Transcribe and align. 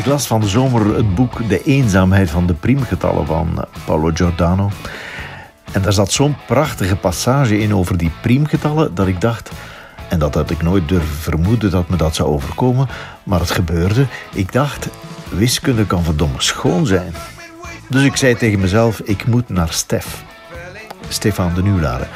Ik 0.00 0.06
las 0.06 0.26
van 0.26 0.40
de 0.40 0.48
zomer 0.48 0.94
het 0.96 1.14
boek 1.14 1.48
De 1.48 1.62
eenzaamheid 1.62 2.30
van 2.30 2.46
de 2.46 2.54
priemgetallen 2.54 3.26
van 3.26 3.64
Paolo 3.84 4.10
Giordano. 4.14 4.70
En 5.72 5.82
daar 5.82 5.92
zat 5.92 6.12
zo'n 6.12 6.36
prachtige 6.46 6.96
passage 6.96 7.58
in 7.58 7.74
over 7.74 7.96
die 7.96 8.10
priemgetallen 8.22 8.94
dat 8.94 9.06
ik 9.06 9.20
dacht, 9.20 9.50
en 10.08 10.18
dat 10.18 10.34
had 10.34 10.50
ik 10.50 10.62
nooit 10.62 10.88
durven 10.88 11.16
vermoeden 11.16 11.70
dat 11.70 11.88
me 11.88 11.96
dat 11.96 12.14
zou 12.14 12.28
overkomen, 12.28 12.88
maar 13.22 13.40
het 13.40 13.50
gebeurde. 13.50 14.06
Ik 14.32 14.52
dacht, 14.52 14.88
wiskunde 15.28 15.86
kan 15.86 16.04
verdomme 16.04 16.40
schoon 16.42 16.86
zijn. 16.86 17.14
Dus 17.88 18.02
ik 18.02 18.16
zei 18.16 18.34
tegen 18.36 18.60
mezelf, 18.60 19.00
ik 19.00 19.26
moet 19.26 19.48
naar 19.48 19.72
Stef. 19.72 20.24
Stefan 21.08 21.54
de 21.54 21.62
Nieuwlaren. 21.62 22.08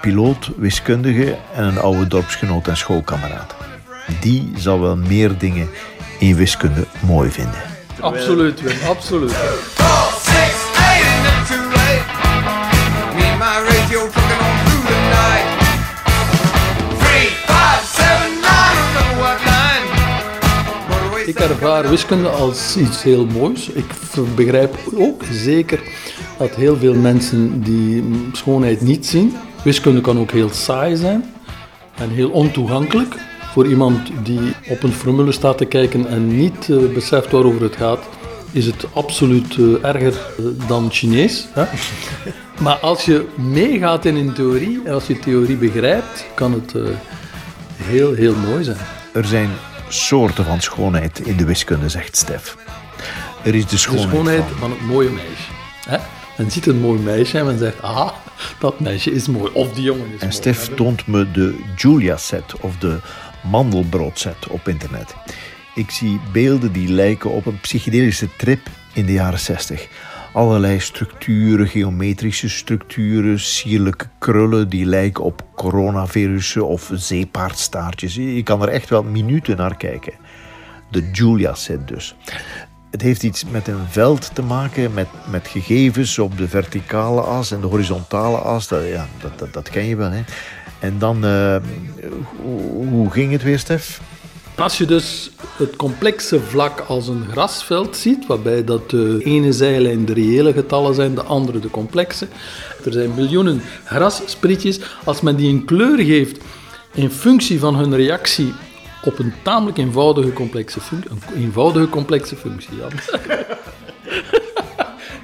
Piloot, 0.00 0.50
wiskundige 0.56 1.36
en 1.54 1.64
een 1.64 1.78
oude 1.78 2.06
dorpsgenoot 2.06 2.68
en 2.68 2.76
schoolkameraad. 2.76 3.54
Die 4.20 4.52
zal 4.56 4.80
wel 4.80 4.96
meer 4.96 5.38
dingen 5.38 5.68
in 6.20 6.36
wiskunde 6.36 6.86
mooi 7.06 7.30
vinden. 7.30 7.60
Absoluut, 8.00 8.60
Wim, 8.60 8.76
absoluut. 8.88 9.34
Ik 21.26 21.38
ervaar 21.38 21.88
wiskunde 21.88 22.28
als 22.28 22.76
iets 22.76 23.02
heel 23.02 23.26
moois. 23.26 23.68
Ik 23.68 23.84
begrijp 24.34 24.76
ook 24.94 25.22
zeker 25.32 25.80
dat 26.38 26.54
heel 26.54 26.76
veel 26.76 26.94
mensen 26.94 27.62
die 27.62 28.04
schoonheid 28.32 28.80
niet 28.80 29.06
zien. 29.06 29.36
Wiskunde 29.64 30.00
kan 30.00 30.18
ook 30.18 30.30
heel 30.30 30.50
saai 30.52 30.96
zijn 30.96 31.24
en 31.96 32.10
heel 32.10 32.30
ontoegankelijk 32.30 33.14
voor 33.52 33.66
iemand 33.66 34.10
die 34.22 34.54
op 34.68 34.82
een 34.82 34.92
formule 34.92 35.32
staat 35.32 35.58
te 35.58 35.64
kijken 35.64 36.06
en 36.06 36.36
niet 36.36 36.68
uh, 36.68 36.92
beseft 36.94 37.30
waarover 37.30 37.62
het 37.62 37.76
gaat, 37.76 38.08
is 38.52 38.66
het 38.66 38.86
absoluut 38.92 39.56
uh, 39.56 39.84
erger 39.84 40.14
uh, 40.40 40.46
dan 40.68 40.90
Chinees. 40.90 41.46
Hè? 41.52 41.64
maar 42.64 42.76
als 42.76 43.04
je 43.04 43.26
meegaat 43.34 44.04
in 44.04 44.16
een 44.16 44.32
theorie 44.32 44.80
en 44.84 44.92
als 44.92 45.06
je 45.06 45.18
theorie 45.18 45.56
begrijpt, 45.56 46.26
kan 46.34 46.52
het 46.52 46.74
heel, 47.76 48.14
heel 48.14 48.34
mooi 48.34 48.64
zijn. 48.64 48.76
Er 49.12 49.24
zijn 49.24 49.50
soorten 49.88 50.44
van 50.44 50.60
schoonheid 50.60 51.20
in 51.20 51.36
de 51.36 51.44
wiskunde, 51.44 51.88
zegt 51.88 52.16
Stef. 52.16 52.56
Er 53.42 53.54
is 53.54 53.66
de 53.66 53.76
schoonheid, 53.76 54.10
de 54.10 54.16
schoonheid 54.16 54.44
van... 54.58 54.70
het 54.70 54.86
mooie 54.86 55.10
meisje. 55.10 55.50
Hè? 55.88 55.98
Men 56.36 56.50
ziet 56.50 56.66
een 56.66 56.80
mooi 56.80 57.00
meisje 57.00 57.38
en 57.38 57.44
men 57.46 57.58
zegt, 57.58 57.82
ah, 57.82 58.10
dat 58.58 58.80
meisje 58.80 59.12
is 59.12 59.28
mooi. 59.28 59.50
Of 59.52 59.72
die 59.72 59.82
jongen 59.82 60.04
is 60.04 60.10
mooi. 60.10 60.20
En 60.20 60.32
Stef 60.32 60.74
toont 60.74 61.06
me 61.06 61.30
de 61.30 61.58
Julia-set 61.76 62.54
of 62.60 62.76
de 62.76 62.98
mandelbroodset 63.42 64.48
op 64.48 64.68
internet. 64.68 65.14
Ik 65.74 65.90
zie 65.90 66.20
beelden 66.32 66.72
die 66.72 66.88
lijken 66.88 67.30
op 67.30 67.46
een 67.46 67.60
psychedelische 67.60 68.28
trip 68.36 68.60
in 68.92 69.06
de 69.06 69.12
jaren 69.12 69.38
60. 69.38 69.88
Allerlei 70.32 70.80
structuren, 70.80 71.68
geometrische 71.68 72.48
structuren, 72.48 73.40
sierlijke 73.40 74.06
krullen 74.18 74.68
die 74.68 74.84
lijken 74.84 75.24
op 75.24 75.42
coronavirussen 75.54 76.66
of 76.66 76.90
zeepaardstaartjes. 76.94 78.14
Je 78.14 78.42
kan 78.42 78.62
er 78.62 78.68
echt 78.68 78.88
wel 78.88 79.02
minuten 79.02 79.56
naar 79.56 79.76
kijken. 79.76 80.12
De 80.90 81.10
Julia-set 81.12 81.88
dus. 81.88 82.14
Het 82.90 83.02
heeft 83.02 83.22
iets 83.22 83.44
met 83.44 83.68
een 83.68 83.86
veld 83.88 84.34
te 84.34 84.42
maken, 84.42 84.94
met, 84.94 85.08
met 85.30 85.48
gegevens 85.48 86.18
op 86.18 86.36
de 86.36 86.48
verticale 86.48 87.20
as 87.20 87.50
en 87.50 87.60
de 87.60 87.66
horizontale 87.66 88.36
as. 88.36 88.68
Dat, 88.68 88.86
ja, 88.86 89.06
dat, 89.20 89.38
dat, 89.38 89.52
dat 89.52 89.70
ken 89.70 89.84
je 89.84 89.96
wel. 89.96 90.10
Hè. 90.10 90.22
En 90.80 90.98
dan, 90.98 91.24
uh, 91.24 91.56
hoe 92.88 93.10
ging 93.10 93.32
het 93.32 93.42
weer, 93.42 93.58
Stef? 93.58 94.00
Als 94.54 94.78
je 94.78 94.84
dus 94.84 95.30
het 95.56 95.76
complexe 95.76 96.40
vlak 96.40 96.80
als 96.80 97.08
een 97.08 97.24
grasveld 97.30 97.96
ziet, 97.96 98.26
waarbij 98.26 98.64
dat 98.64 98.90
de 98.90 99.20
ene 99.24 99.52
zijlijn 99.52 100.04
de 100.04 100.12
reële 100.12 100.52
getallen 100.52 100.94
zijn, 100.94 101.14
de 101.14 101.22
andere 101.22 101.58
de 101.58 101.70
complexe. 101.70 102.26
Er 102.84 102.92
zijn 102.92 103.14
miljoenen 103.14 103.62
grassprietjes. 103.84 104.80
Als 105.04 105.20
men 105.20 105.36
die 105.36 105.48
een 105.48 105.64
kleur 105.64 105.98
geeft 105.98 106.38
in 106.92 107.10
functie 107.10 107.58
van 107.58 107.76
hun 107.76 107.96
reactie 107.96 108.52
op 109.04 109.18
een 109.18 109.32
tamelijk 109.42 109.78
eenvoudige 109.78 110.32
complexe 110.32 110.80
functie. 110.80 111.10
Een 111.10 111.42
eenvoudige 111.42 111.88
complexe 111.88 112.36
functie, 112.36 112.76
ja. 112.76 112.86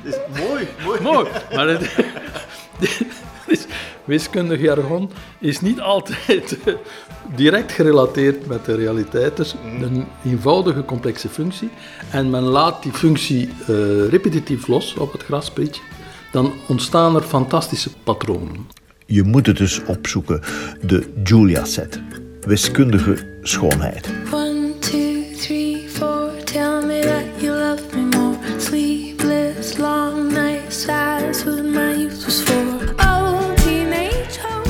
is 0.04 0.16
mooi, 0.38 0.68
mooi. 0.84 1.00
Mooi, 1.00 1.28
maar 1.54 1.68
het, 1.68 1.90
wiskundig 4.06 4.60
jargon 4.60 5.10
is 5.38 5.60
niet 5.60 5.80
altijd 5.80 6.58
direct 7.36 7.72
gerelateerd 7.72 8.46
met 8.46 8.64
de 8.64 8.74
realiteit. 8.74 9.36
Dus 9.36 9.54
een 9.80 10.04
eenvoudige 10.24 10.84
complexe 10.84 11.28
functie. 11.28 11.68
En 12.10 12.30
men 12.30 12.42
laat 12.42 12.82
die 12.82 12.92
functie 12.92 13.48
uh, 13.48 13.76
repetitief 14.08 14.66
los 14.66 14.94
op 14.94 15.12
het 15.12 15.22
grasprietje. 15.22 15.82
Dan 16.32 16.52
ontstaan 16.68 17.16
er 17.16 17.22
fantastische 17.22 17.90
patronen. 18.04 18.66
Je 19.06 19.22
moet 19.22 19.46
het 19.46 19.56
dus 19.56 19.84
opzoeken, 19.84 20.40
de 20.80 21.12
Julia-set. 21.24 22.00
Wiskundige 22.40 23.38
schoonheid. 23.42 24.12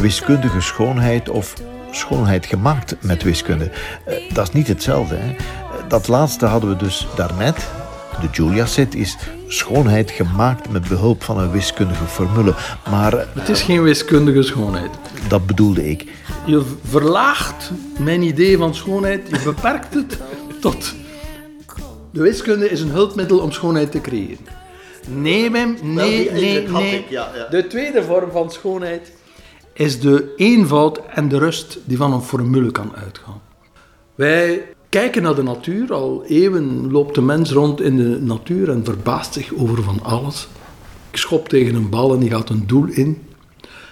Wiskundige 0.07 0.61
schoonheid 0.61 1.29
of 1.29 1.55
schoonheid 1.91 2.47
gemaakt 2.47 2.97
met 3.01 3.23
wiskunde. 3.23 3.71
Eh, 4.05 4.35
dat 4.35 4.49
is 4.49 4.55
niet 4.55 4.69
hetzelfde. 4.69 5.17
Hè? 5.17 5.37
Dat 5.89 6.09
laatste 6.09 6.47
hadden 6.47 6.71
we 6.71 6.77
dus 6.77 7.07
daarnet. 7.17 7.57
De 8.21 8.29
Julia-set 8.33 8.95
is 8.95 9.17
schoonheid 9.47 10.11
gemaakt 10.11 10.71
met 10.71 10.89
behulp 10.89 11.23
van 11.23 11.39
een 11.39 11.51
wiskundige 11.51 12.05
formule. 12.05 12.55
Maar... 12.91 13.27
Het 13.33 13.49
is 13.49 13.63
geen 13.63 13.83
wiskundige 13.83 14.43
schoonheid. 14.43 14.91
Dat 15.29 15.47
bedoelde 15.47 15.91
ik. 15.91 16.05
Je 16.45 16.63
verlaagt 16.89 17.71
mijn 17.99 18.23
idee 18.23 18.57
van 18.57 18.75
schoonheid, 18.75 19.29
je 19.31 19.41
beperkt 19.45 19.95
het 19.95 20.19
tot... 20.61 20.95
De 22.13 22.23
wiskunde 22.23 22.71
is 22.71 22.81
een 22.81 22.91
hulpmiddel 22.91 23.39
om 23.39 23.53
schoonheid 23.53 23.91
te 23.91 24.01
creëren. 24.01 24.47
Nee, 25.09 25.51
Wim, 25.51 25.77
nee, 25.83 26.31
nee, 26.31 26.69
nee. 26.69 27.05
De 27.51 27.67
tweede 27.69 28.03
vorm 28.03 28.31
van 28.31 28.51
schoonheid 28.51 29.13
is 29.77 30.01
de 30.01 30.33
eenvoud 30.37 31.01
en 31.07 31.29
de 31.29 31.39
rust 31.39 31.79
die 31.85 31.97
van 31.97 32.13
een 32.13 32.23
formule 32.23 32.71
kan 32.71 32.95
uitgaan. 32.95 33.41
Wij 34.15 34.75
kijken 34.89 35.23
naar 35.23 35.35
de 35.35 35.43
natuur. 35.43 35.93
Al 35.93 36.25
eeuwen 36.25 36.91
loopt 36.91 37.15
de 37.15 37.23
mens 37.23 37.51
rond 37.53 37.81
in 37.81 37.97
de 37.97 38.21
natuur 38.21 38.71
en 38.71 38.85
verbaast 38.85 39.33
zich 39.33 39.55
over 39.55 39.83
van 39.83 40.03
alles. 40.03 40.49
Ik 41.11 41.17
schop 41.17 41.49
tegen 41.49 41.75
een 41.75 41.91
bal 41.91 42.13
en 42.13 42.19
die 42.19 42.31
gaat 42.31 42.49
een 42.49 42.67
doel 42.67 42.87
in. 42.87 43.23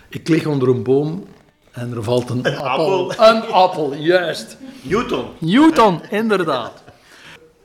Ik 0.08 0.28
lig 0.28 0.46
onder 0.46 0.68
een 0.68 0.82
boom 0.82 1.24
en 1.70 1.92
er 1.92 2.02
valt 2.02 2.30
een, 2.30 2.46
een 2.46 2.56
appel. 2.56 3.10
appel. 3.10 3.26
Een 3.26 3.42
appel, 3.42 3.94
juist. 3.94 4.56
Newton. 4.82 5.24
Newton, 5.38 6.00
inderdaad. 6.10 6.82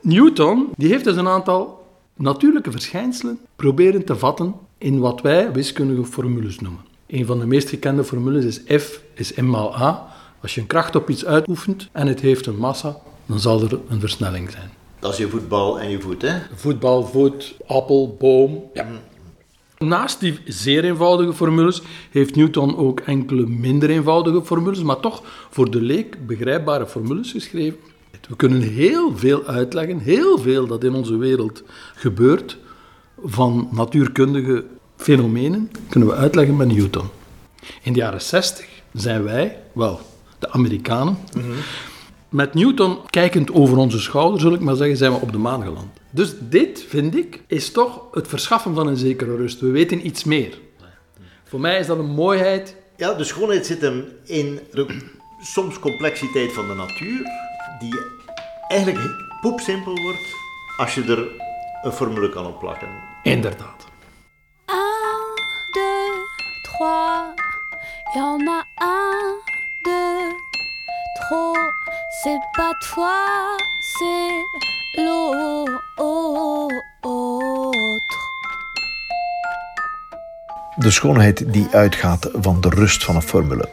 Newton 0.01 0.67
die 0.75 0.89
heeft 0.89 1.03
dus 1.03 1.15
een 1.15 1.27
aantal 1.27 1.85
natuurlijke 2.15 2.71
verschijnselen 2.71 3.39
proberen 3.55 4.05
te 4.05 4.15
vatten 4.15 4.55
in 4.77 4.99
wat 4.99 5.21
wij 5.21 5.51
wiskundige 5.51 6.05
formules 6.05 6.59
noemen. 6.59 6.88
Een 7.09 7.25
van 7.25 7.39
de 7.39 7.45
meest 7.45 7.69
gekende 7.69 8.03
formules 8.03 8.45
is 8.45 8.81
F 8.81 9.01
is 9.13 9.33
m 9.33 9.45
maal 9.45 9.75
a. 9.75 10.07
Als 10.41 10.55
je 10.55 10.61
een 10.61 10.67
kracht 10.67 10.95
op 10.95 11.09
iets 11.09 11.25
uitoefent 11.25 11.87
en 11.91 12.07
het 12.07 12.19
heeft 12.19 12.45
een 12.45 12.57
massa, 12.57 12.97
dan 13.25 13.39
zal 13.39 13.61
er 13.61 13.79
een 13.87 13.99
versnelling 13.99 14.51
zijn. 14.51 14.69
Dat 14.99 15.11
is 15.11 15.17
je 15.17 15.29
voetbal 15.29 15.79
en 15.79 15.89
je 15.89 16.01
voet, 16.01 16.21
hè? 16.21 16.39
Voetbal, 16.55 17.05
voet, 17.05 17.55
appel, 17.67 18.15
boom. 18.19 18.63
Ja. 18.73 18.87
Naast 19.77 20.19
die 20.19 20.39
zeer 20.45 20.83
eenvoudige 20.83 21.33
formules 21.33 21.81
heeft 22.11 22.35
Newton 22.35 22.77
ook 22.77 22.99
enkele 22.99 23.47
minder 23.47 23.89
eenvoudige 23.89 24.45
formules, 24.45 24.83
maar 24.83 24.99
toch 24.99 25.21
voor 25.49 25.71
de 25.71 25.81
leek 25.81 26.27
begrijpbare 26.27 26.87
formules 26.87 27.31
geschreven. 27.31 27.79
We 28.27 28.35
kunnen 28.35 28.61
heel 28.61 29.17
veel 29.17 29.45
uitleggen, 29.45 29.99
heel 29.99 30.37
veel 30.37 30.67
dat 30.67 30.83
in 30.83 30.93
onze 30.93 31.17
wereld 31.17 31.63
gebeurt, 31.95 32.57
van 33.23 33.67
natuurkundige 33.71 34.65
fenomenen 34.99 35.71
kunnen 35.89 36.09
we 36.09 36.15
uitleggen 36.15 36.57
met 36.57 36.67
Newton. 36.67 37.09
In 37.81 37.93
de 37.93 37.99
jaren 37.99 38.21
60 38.21 38.67
zijn 38.93 39.23
wij, 39.23 39.57
wel, 39.73 39.99
de 40.39 40.51
Amerikanen, 40.51 41.17
met 42.29 42.53
Newton 42.53 42.97
kijkend 43.09 43.51
over 43.51 43.77
onze 43.77 43.99
schouder, 43.99 44.39
zul 44.39 44.53
ik 44.53 44.59
maar 44.59 44.75
zeggen, 44.75 44.97
zijn 44.97 45.11
we 45.11 45.19
op 45.19 45.31
de 45.31 45.37
maan 45.37 45.63
geland. 45.63 45.87
Dus 46.09 46.33
dit, 46.39 46.85
vind 46.87 47.15
ik, 47.15 47.41
is 47.47 47.71
toch 47.71 48.01
het 48.11 48.27
verschaffen 48.27 48.75
van 48.75 48.87
een 48.87 48.97
zekere 48.97 49.35
rust. 49.35 49.59
We 49.59 49.69
weten 49.69 50.05
iets 50.05 50.23
meer. 50.23 50.59
Voor 51.43 51.59
mij 51.59 51.79
is 51.79 51.87
dat 51.87 51.97
een 51.97 52.11
mooiheid. 52.11 52.75
Ja, 52.97 53.13
de 53.13 53.23
schoonheid 53.23 53.65
zit 53.65 53.81
hem 53.81 54.05
in 54.25 54.59
de 54.71 54.97
soms 55.41 55.79
complexiteit 55.79 56.53
van 56.53 56.67
de 56.67 56.73
natuur, 56.73 57.23
die 57.79 57.99
eigenlijk 58.67 58.99
poepsimpel 59.41 60.01
wordt 60.01 60.35
als 60.77 60.95
je 60.95 61.03
er 61.03 61.27
een 61.83 61.91
formule 61.91 62.29
kan 62.29 62.45
op 62.45 62.59
plakken. 62.59 62.89
Inderdaad. 63.23 63.88
Y 68.15 68.17
en 68.17 68.47
a 68.47 68.65
un, 68.81 69.35
deux, 69.85 70.35
trop. 71.15 71.53
C'est 72.23 72.39
pas 72.55 72.73
toi, 72.95 73.57
c'est 73.79 75.01
l'autre. 75.01 75.79
De 80.75 80.91
schoonheid 80.91 81.53
die 81.53 81.67
uitgaat 81.71 82.29
van 82.33 82.61
de 82.61 82.69
rust 82.69 83.03
van 83.03 83.15
een 83.15 83.21
formule. 83.21 83.69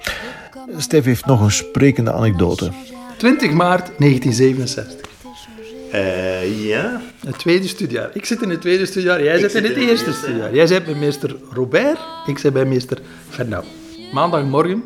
Stef 0.77 1.05
heeft 1.05 1.27
nog 1.27 1.41
een 1.41 1.51
sprekende 1.51 2.13
anekdote. 2.13 2.71
20 3.17 3.53
maart 3.53 3.91
1967. 3.99 5.11
Eh, 5.93 6.67
ja. 6.67 7.01
Het 7.27 7.39
tweede 7.39 7.69
studiejaar. 7.69 8.11
Ik 8.13 8.25
zit 8.25 8.43
in 8.43 8.51
het 8.51 8.61
tweede 8.61 8.87
studiejaar, 8.87 9.23
jij 9.23 9.39
zit 9.39 9.55
in 9.55 9.65
het 9.65 9.77
eerste 9.77 10.13
studiejaar. 10.13 10.55
Jij 10.55 10.67
zit 10.67 10.85
bij 10.85 10.95
meester 10.95 11.37
Robert, 11.53 11.99
ik 12.27 12.39
zit 12.39 12.53
bij 12.53 12.65
meester 12.65 13.01
Fernand. 13.29 13.67
Maandagmorgen. 14.17 14.83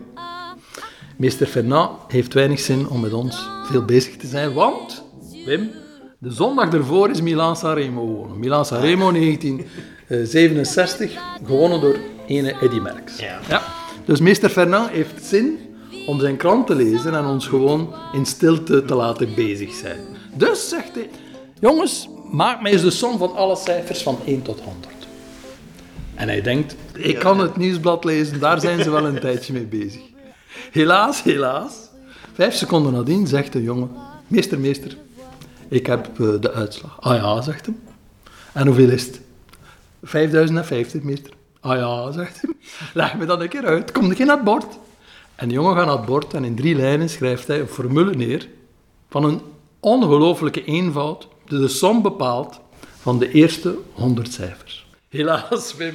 Meester 1.17 1.47
Fernand 1.47 1.91
heeft 2.09 2.35
weinig 2.35 2.61
zin 2.61 2.89
om 2.89 3.01
met 3.01 3.13
ons 3.13 3.49
veel 3.65 3.85
bezig 3.85 4.17
te 4.17 4.27
zijn, 4.27 4.53
want, 4.53 5.05
Wim, 5.45 5.71
de 6.19 6.31
zondag 6.31 6.73
ervoor 6.73 7.11
is 7.11 7.21
Milan-Sanremo 7.21 8.07
gewonnen. 8.07 8.39
Milan-Sanremo 8.39 9.13
1967, 9.13 11.13
gewonnen 11.45 11.81
door 11.81 11.97
ene 12.27 12.55
Eddy 12.61 12.79
Merckx. 12.79 13.19
Ja. 13.49 13.63
Dus 14.05 14.21
meester 14.21 14.51
Fernand 14.51 14.91
heeft 14.91 15.25
zin 15.25 15.59
om 16.07 16.21
zijn 16.21 16.37
krant 16.37 16.67
te 16.67 16.75
lezen 16.75 17.15
en 17.15 17.25
ons 17.25 17.47
gewoon 17.47 17.95
in 18.13 18.27
stilte 18.27 18.85
te 18.85 18.95
laten 18.95 19.35
bezig 19.35 19.75
zijn. 19.75 20.01
Dus 20.35 20.69
zegt 20.69 20.95
hij, 20.95 21.11
jongens, 21.61 22.09
maak 22.31 22.63
mij 22.63 22.73
eens 22.73 22.83
de 22.83 22.91
som 22.91 23.19
van 23.19 23.35
alle 23.35 23.57
cijfers 23.57 24.03
van 24.03 24.19
1 24.25 24.43
tot 24.43 24.61
100. 24.61 25.00
En 26.21 26.29
hij 26.29 26.43
denkt, 26.43 26.77
ik 26.95 27.19
kan 27.19 27.39
het 27.39 27.57
nieuwsblad 27.57 28.05
lezen, 28.05 28.41
daar 28.41 28.61
zijn 28.61 28.83
ze 28.83 28.91
wel 28.91 29.07
een 29.07 29.21
tijdje 29.27 29.53
mee 29.53 29.67
bezig. 29.67 30.01
Helaas, 30.71 31.23
helaas. 31.23 31.73
Vijf 32.33 32.55
seconden 32.55 32.93
nadien 32.93 33.27
zegt 33.27 33.53
de 33.53 33.63
jongen, 33.63 33.91
meester, 34.27 34.59
meester, 34.59 34.97
ik 35.69 35.87
heb 35.87 36.21
eh, 36.21 36.29
de 36.41 36.53
uitslag. 36.53 36.97
Ah 37.01 37.17
ja, 37.17 37.43
zegt 37.43 37.67
hem. 37.67 37.79
En 38.53 38.67
hoeveel 38.67 38.89
is 38.89 39.07
het? 39.07 39.21
5050, 40.03 41.03
meester. 41.03 41.33
Ah 41.61 41.77
ja, 41.77 42.13
zegt 42.13 42.41
hij. 42.41 42.51
Leg 43.03 43.17
me 43.17 43.27
dat 43.27 43.41
een 43.41 43.49
keer 43.49 43.65
uit. 43.65 43.93
Kom 43.93 44.15
keer 44.15 44.27
naar 44.27 44.37
het 44.37 44.45
bord. 44.45 44.79
En 45.35 45.49
de 45.49 45.55
jongen 45.55 45.77
gaat 45.77 45.87
naar 45.87 45.97
het 45.97 46.07
bord 46.07 46.35
en 46.35 46.45
in 46.45 46.55
drie 46.55 46.75
lijnen 46.75 47.09
schrijft 47.09 47.47
hij 47.47 47.61
een 47.61 47.69
formule 47.69 48.15
neer 48.15 48.49
van 49.09 49.25
een 49.25 49.41
ongelooflijke 49.81 50.65
eenvoud, 50.65 51.29
die 51.47 51.59
de 51.59 51.69
som 51.69 52.03
bepaalt 52.03 52.61
van 53.01 53.19
de 53.19 53.33
eerste 53.33 53.79
100 53.93 54.33
cijfers. 54.33 54.89
Helaas, 55.11 55.75
Wim. 55.77 55.95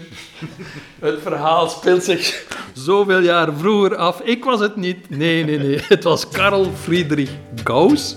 Het 1.00 1.21
verhaal 1.21 1.69
speelt 1.69 2.03
zich 2.03 2.45
zoveel 2.73 3.19
jaar 3.19 3.53
vroeger 3.53 3.95
af. 3.95 4.21
Ik 4.21 4.44
was 4.44 4.59
het 4.59 4.75
niet. 4.75 5.09
Nee, 5.09 5.44
nee, 5.44 5.57
nee. 5.57 5.79
Het 5.88 6.03
was 6.03 6.29
Karl 6.29 6.71
Friedrich 6.81 7.29
Gauss, 7.63 8.15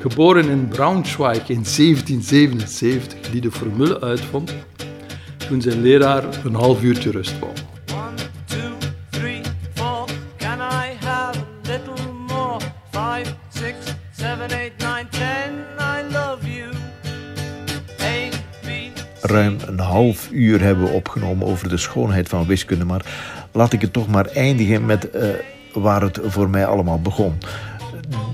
geboren 0.00 0.48
in 0.48 0.68
Braunschweig 0.68 1.48
in 1.48 1.64
1777, 1.64 3.30
die 3.30 3.40
de 3.40 3.52
formule 3.52 4.00
uitvond 4.00 4.54
toen 5.48 5.60
zijn 5.60 5.82
leraar 5.82 6.44
een 6.44 6.54
half 6.54 6.82
uurtje 6.82 7.10
rust 7.10 7.38
wou. 7.38 7.52
One, 7.92 8.14
two, 8.46 8.84
Ruim 19.34 19.56
een 19.66 19.78
half 19.78 20.30
uur 20.30 20.60
hebben 20.60 20.84
we 20.84 20.90
opgenomen 20.90 21.46
over 21.46 21.68
de 21.68 21.76
schoonheid 21.76 22.28
van 22.28 22.46
wiskunde. 22.46 22.84
Maar 22.84 23.04
laat 23.52 23.72
ik 23.72 23.80
het 23.80 23.92
toch 23.92 24.08
maar 24.08 24.26
eindigen 24.26 24.86
met 24.86 25.10
eh, 25.10 25.28
waar 25.72 26.02
het 26.02 26.18
voor 26.22 26.50
mij 26.50 26.66
allemaal 26.66 27.00
begon. 27.00 27.38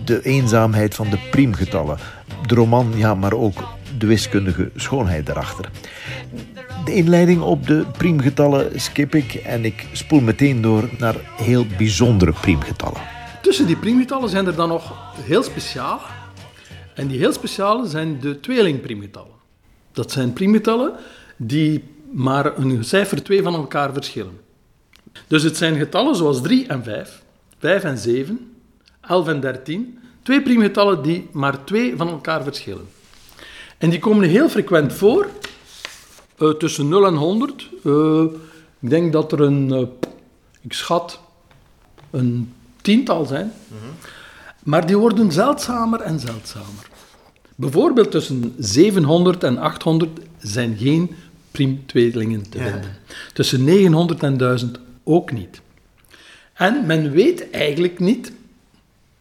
De 0.05 0.23
eenzaamheid 0.23 0.95
van 0.95 1.11
de 1.11 1.19
priemgetallen. 1.31 1.99
De 2.47 2.55
roman, 2.55 2.93
ja, 2.97 3.15
maar 3.15 3.33
ook 3.33 3.69
de 3.99 4.07
wiskundige 4.07 4.71
schoonheid 4.77 5.29
erachter. 5.29 5.71
De 6.85 6.95
inleiding 6.95 7.43
op 7.43 7.67
de 7.67 7.85
priemgetallen 7.99 8.81
skip 8.81 9.15
ik 9.15 9.35
en 9.35 9.65
ik 9.65 9.87
spoel 9.93 10.21
meteen 10.21 10.61
door 10.61 10.89
naar 10.99 11.17
heel 11.37 11.67
bijzondere 11.77 12.33
priemgetallen. 12.33 13.01
Tussen 13.43 13.67
die 13.67 13.77
priemgetallen 13.77 14.29
zijn 14.29 14.47
er 14.47 14.55
dan 14.55 14.69
nog 14.69 15.15
heel 15.23 15.43
speciale. 15.43 16.01
En 16.95 17.07
die 17.07 17.19
heel 17.19 17.33
speciale 17.33 17.89
zijn 17.89 18.21
de 18.21 18.41
tweelingpriemgetallen. 18.41 19.40
Dat 20.01 20.13
zijn 20.13 20.33
priemgetallen 20.33 20.93
die 21.37 21.85
maar 22.11 22.59
een 22.59 22.85
cijfer 22.85 23.23
2 23.23 23.43
van 23.43 23.55
elkaar 23.55 23.93
verschillen. 23.93 24.41
Dus 25.27 25.43
het 25.43 25.57
zijn 25.57 25.77
getallen 25.77 26.17
zoals 26.17 26.43
3 26.43 26.67
en 26.67 26.85
5, 26.85 27.23
5 27.59 27.85
en 27.85 27.99
7, 27.99 28.53
11 29.01 29.29
en 29.29 29.41
13. 29.41 29.99
Twee 30.23 30.43
priemgetallen 30.43 31.03
die 31.03 31.29
maar 31.33 31.65
2 31.65 31.97
van 31.97 32.09
elkaar 32.09 32.43
verschillen. 32.43 32.89
En 33.79 33.91
die 33.91 33.99
komen 33.99 34.29
heel 34.29 34.49
frequent 34.49 34.93
voor, 34.93 35.29
eh, 36.37 36.51
tussen 36.51 36.89
0 36.89 37.07
en 37.07 37.15
100. 37.15 37.69
Eh, 37.85 38.23
ik 38.81 38.91
denk 38.91 39.13
dat 39.13 39.33
er 39.33 39.41
een, 39.41 39.73
eh, 39.73 40.09
ik 40.61 40.73
schat, 40.73 41.21
een 42.11 42.53
tiental 42.83 43.25
zijn. 43.25 43.53
Maar 44.63 44.87
die 44.87 44.97
worden 44.97 45.33
zeldzamer 45.33 46.01
en 46.01 46.21
zeldzamer. 46.21 46.89
Bijvoorbeeld 47.61 48.11
tussen 48.11 48.55
700 48.59 49.45
en 49.45 49.59
800 49.59 50.21
zijn 50.39 50.77
geen 50.77 51.15
priemtweelingen 51.51 52.51
te 52.51 52.59
vinden. 52.59 52.97
Tussen 53.33 53.65
900 53.65 54.23
en 54.23 54.37
1000 54.37 54.79
ook 55.05 55.33
niet. 55.33 55.61
En 56.53 56.87
men 56.87 57.11
weet 57.11 57.51
eigenlijk 57.51 57.99
niet, 57.99 58.33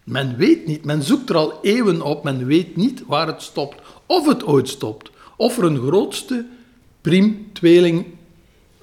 men 0.03 0.37
weet 0.37 0.65
niet, 0.67 0.85
men 0.85 1.03
zoekt 1.03 1.29
er 1.29 1.35
al 1.35 1.59
eeuwen 1.61 2.01
op, 2.01 2.23
men 2.23 2.45
weet 2.45 2.75
niet 2.75 3.03
waar 3.07 3.27
het 3.27 3.41
stopt, 3.41 3.81
of 4.05 4.27
het 4.27 4.43
ooit 4.43 4.69
stopt, 4.69 5.09
of 5.37 5.57
er 5.57 5.63
een 5.63 5.79
grootste 5.79 6.45
priemtweeling 7.01 8.05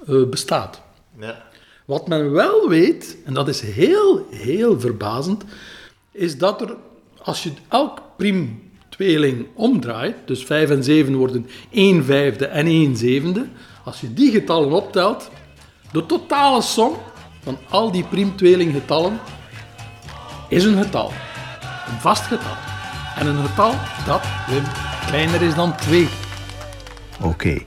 eh, 0.07 0.23
bestaat. 0.29 0.81
Ja. 1.19 1.45
Wat 1.85 2.07
men 2.07 2.31
wel 2.31 2.69
weet, 2.69 3.17
en 3.25 3.33
dat 3.33 3.47
is 3.47 3.61
heel, 3.61 4.27
heel 4.29 4.79
verbazend, 4.79 5.43
is 6.11 6.37
dat 6.37 6.61
er, 6.61 6.75
als 7.17 7.43
je 7.43 7.51
elk 7.67 8.01
priemtweeling 8.97 9.47
omdraait, 9.53 10.15
dus 10.25 10.43
5 10.43 10.69
en 10.69 10.83
7 10.83 11.15
worden 11.15 11.47
1 11.71 12.05
vijfde 12.05 12.45
en 12.45 12.65
1 12.65 12.95
zevende, 12.95 13.45
als 13.83 14.01
je 14.01 14.13
die 14.13 14.31
getallen 14.31 14.71
optelt, 14.71 15.29
de 15.91 16.05
totale 16.05 16.61
som 16.61 16.97
van 17.43 17.57
al 17.69 17.91
die 17.91 18.03
priemtweelinggetallen 18.03 19.19
is 20.49 20.63
een 20.63 20.83
getal. 20.83 21.11
Een 21.87 21.99
vast 21.99 22.23
getal. 22.23 22.55
En 23.17 23.27
een 23.27 23.47
getal 23.47 23.73
dat, 24.05 24.21
Wim, 24.49 24.63
kleiner 25.07 25.41
is 25.41 25.55
dan 25.55 25.75
2. 25.75 26.07
Oké. 27.21 27.57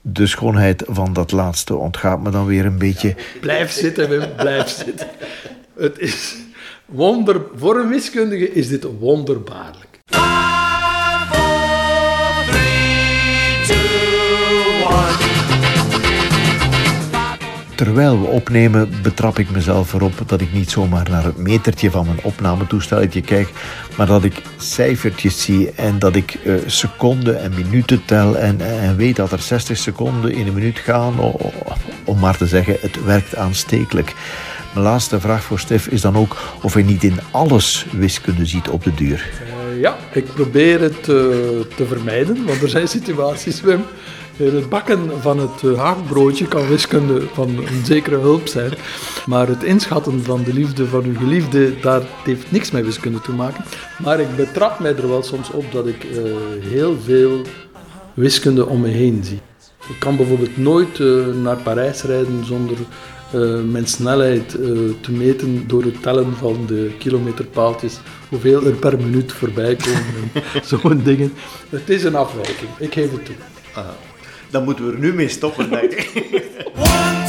De 0.00 0.26
schoonheid 0.26 0.84
van 0.86 1.12
dat 1.12 1.32
laatste 1.32 1.76
ontgaat 1.76 2.22
me 2.22 2.30
dan 2.30 2.46
weer 2.46 2.64
een 2.64 2.78
beetje. 2.78 3.14
Blijf 3.40 3.70
zitten, 3.70 4.08
Wim, 4.08 4.34
blijf 4.36 4.68
zitten. 4.68 5.08
Het 5.76 5.98
is 5.98 6.36
wonder... 6.86 7.42
Voor 7.54 7.76
een 7.76 7.88
wiskundige 7.88 8.52
is 8.52 8.68
dit 8.68 8.86
wonderbaarlijk. 8.98 9.91
Terwijl 17.82 18.20
we 18.20 18.26
opnemen, 18.26 18.90
betrap 19.02 19.38
ik 19.38 19.50
mezelf 19.50 19.92
erop 19.92 20.12
dat 20.26 20.40
ik 20.40 20.52
niet 20.52 20.70
zomaar 20.70 21.10
naar 21.10 21.24
het 21.24 21.36
metertje 21.36 21.90
van 21.90 22.06
mijn 22.06 22.18
opnametoestelletje 22.22 23.20
kijk, 23.20 23.48
maar 23.96 24.06
dat 24.06 24.24
ik 24.24 24.42
cijfertjes 24.56 25.42
zie 25.42 25.70
en 25.70 25.98
dat 25.98 26.16
ik 26.16 26.34
eh, 26.34 26.54
seconden 26.66 27.40
en 27.40 27.54
minuten 27.54 28.04
tel 28.04 28.36
en, 28.36 28.60
en 28.60 28.96
weet 28.96 29.16
dat 29.16 29.32
er 29.32 29.38
60 29.38 29.78
seconden 29.78 30.32
in 30.32 30.46
een 30.46 30.54
minuut 30.54 30.78
gaan. 30.78 31.14
Om 32.04 32.18
maar 32.18 32.36
te 32.36 32.46
zeggen, 32.46 32.76
het 32.80 33.04
werkt 33.04 33.36
aanstekelijk. 33.36 34.14
Mijn 34.74 34.86
laatste 34.86 35.20
vraag 35.20 35.42
voor 35.42 35.58
Stef 35.58 35.86
is 35.86 36.00
dan 36.00 36.16
ook 36.16 36.36
of 36.62 36.74
hij 36.74 36.82
niet 36.82 37.02
in 37.02 37.18
alles 37.30 37.86
wiskunde 37.90 38.46
ziet 38.46 38.68
op 38.68 38.84
de 38.84 38.94
duur. 38.94 39.30
Eh, 39.40 39.80
ja, 39.80 39.96
ik 40.12 40.24
probeer 40.34 40.80
het 40.80 40.98
eh, 40.98 41.06
te 41.76 41.86
vermijden, 41.88 42.46
want 42.46 42.62
er 42.62 42.68
zijn 42.68 42.88
situaties, 42.88 43.60
Wim. 43.60 43.84
In 44.36 44.54
het 44.54 44.68
bakken 44.68 45.20
van 45.20 45.38
het 45.38 45.62
eh, 45.62 45.78
haakbroodje 45.78 46.48
kan 46.48 46.68
wiskunde 46.68 47.22
van 47.32 47.48
een 47.48 47.84
zekere 47.84 48.16
hulp 48.16 48.46
zijn. 48.46 48.72
Maar 49.26 49.48
het 49.48 49.62
inschatten 49.62 50.24
van 50.24 50.42
de 50.42 50.52
liefde 50.52 50.86
van 50.86 51.04
uw 51.04 51.16
geliefde, 51.16 51.80
daar 51.80 52.02
heeft 52.24 52.50
niks 52.50 52.70
met 52.70 52.84
wiskunde 52.84 53.20
te 53.20 53.32
maken. 53.32 53.64
Maar 53.98 54.20
ik 54.20 54.36
betrap 54.36 54.78
mij 54.78 54.96
er 54.96 55.08
wel 55.08 55.22
soms 55.22 55.50
op 55.50 55.72
dat 55.72 55.86
ik 55.86 56.04
eh, 56.04 56.22
heel 56.60 56.96
veel 57.04 57.40
wiskunde 58.14 58.66
om 58.66 58.80
me 58.80 58.88
heen 58.88 59.24
zie. 59.24 59.40
Ik 59.88 59.98
kan 59.98 60.16
bijvoorbeeld 60.16 60.56
nooit 60.56 61.00
eh, 61.00 61.26
naar 61.26 61.56
Parijs 61.56 62.02
rijden 62.02 62.44
zonder 62.44 62.76
eh, 63.32 63.62
mijn 63.62 63.86
snelheid 63.86 64.54
eh, 64.54 64.68
te 65.00 65.12
meten 65.12 65.64
door 65.66 65.82
het 65.82 66.02
tellen 66.02 66.36
van 66.36 66.66
de 66.66 66.90
kilometerpaaltjes, 66.98 68.00
hoeveel 68.28 68.64
er 68.66 68.74
per 68.74 68.96
minuut 68.96 69.32
voorbij 69.32 69.76
komen 69.76 70.30
en 70.32 70.64
zo'n 70.80 71.02
dingen. 71.04 71.32
Het 71.68 71.90
is 71.90 72.04
een 72.04 72.14
afwijking, 72.14 72.70
ik 72.78 72.92
geef 72.92 73.10
het 73.10 73.24
toe. 73.24 73.34
Dan 74.52 74.64
moeten 74.64 74.86
we 74.86 74.92
er 74.92 74.98
nu 74.98 75.14
mee 75.14 75.28
stoppen, 75.28 75.70
denk 75.70 75.92